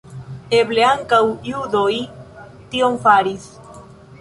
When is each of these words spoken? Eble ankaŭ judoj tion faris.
Eble 0.59 0.81
ankaŭ 0.91 1.19
judoj 1.49 1.93
tion 2.73 2.99
faris. 3.05 3.47